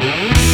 [0.00, 0.49] Where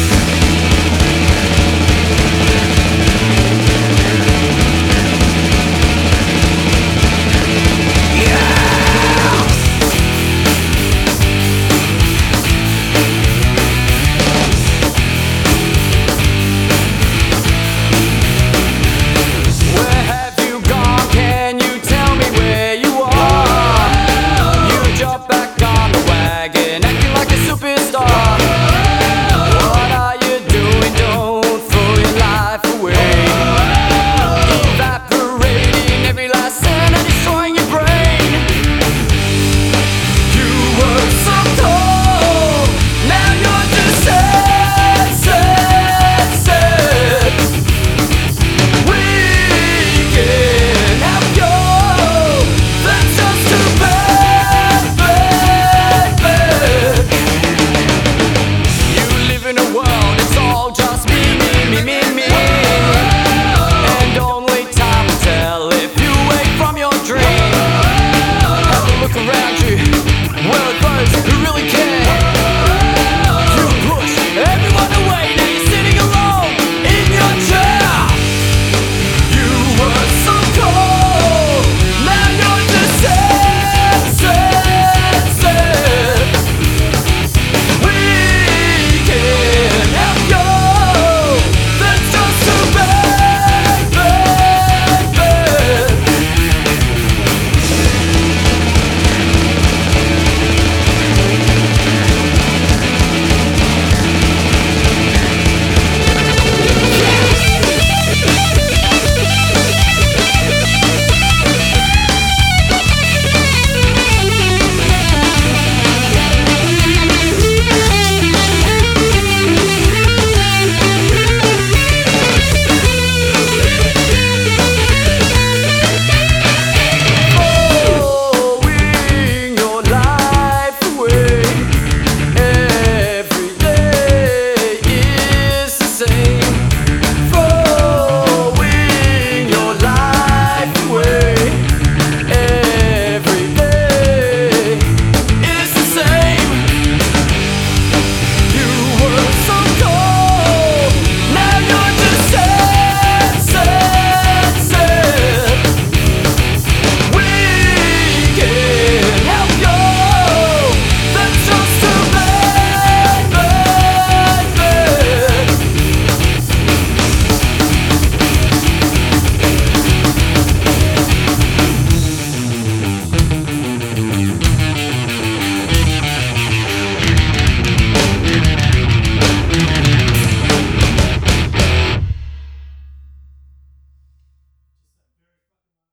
[69.47, 69.86] 面具